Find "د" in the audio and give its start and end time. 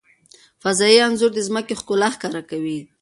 1.35-1.39